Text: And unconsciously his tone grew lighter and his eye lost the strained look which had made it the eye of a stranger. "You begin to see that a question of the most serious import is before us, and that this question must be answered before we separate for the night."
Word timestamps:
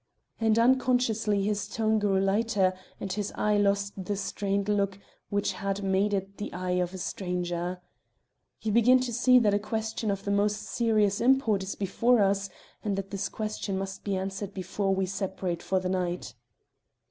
And 0.39 0.57
unconsciously 0.57 1.43
his 1.43 1.67
tone 1.67 1.99
grew 1.99 2.19
lighter 2.19 2.73
and 2.99 3.13
his 3.13 3.31
eye 3.33 3.57
lost 3.59 3.93
the 4.03 4.15
strained 4.17 4.67
look 4.67 4.97
which 5.29 5.51
had 5.53 5.83
made 5.83 6.11
it 6.11 6.37
the 6.39 6.51
eye 6.53 6.79
of 6.81 6.95
a 6.95 6.97
stranger. 6.97 7.79
"You 8.63 8.71
begin 8.71 8.99
to 9.01 9.13
see 9.13 9.37
that 9.37 9.53
a 9.53 9.59
question 9.59 10.09
of 10.09 10.23
the 10.23 10.31
most 10.31 10.57
serious 10.59 11.21
import 11.21 11.61
is 11.61 11.75
before 11.75 12.19
us, 12.19 12.49
and 12.83 12.97
that 12.97 13.11
this 13.11 13.29
question 13.29 13.77
must 13.77 14.03
be 14.03 14.15
answered 14.15 14.55
before 14.55 14.95
we 14.95 15.05
separate 15.05 15.61
for 15.61 15.79
the 15.79 15.87
night." 15.89 16.33